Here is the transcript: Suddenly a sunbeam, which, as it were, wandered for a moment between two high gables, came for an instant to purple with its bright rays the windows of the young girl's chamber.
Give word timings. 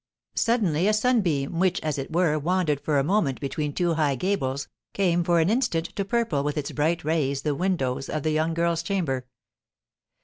Suddenly 0.33 0.87
a 0.87 0.93
sunbeam, 0.93 1.59
which, 1.59 1.79
as 1.81 1.99
it 1.99 2.11
were, 2.11 2.39
wandered 2.39 2.81
for 2.81 2.97
a 2.97 3.03
moment 3.03 3.39
between 3.39 3.71
two 3.71 3.93
high 3.93 4.15
gables, 4.15 4.67
came 4.93 5.23
for 5.23 5.39
an 5.39 5.51
instant 5.51 5.95
to 5.95 6.03
purple 6.03 6.41
with 6.43 6.57
its 6.57 6.71
bright 6.71 7.03
rays 7.03 7.43
the 7.43 7.53
windows 7.53 8.09
of 8.09 8.23
the 8.23 8.31
young 8.31 8.55
girl's 8.55 8.81
chamber. 8.81 9.27